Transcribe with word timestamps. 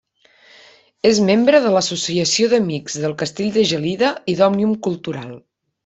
És 1.09 1.19
membre 1.27 1.59
de 1.67 1.73
l'Associació 1.75 2.49
d'Amics 2.55 2.97
del 3.05 3.13
Castell 3.23 3.55
de 3.61 3.67
Gelida 3.75 4.13
i 4.35 4.37
d'Òmnium 4.41 4.79
Cultural. 4.89 5.33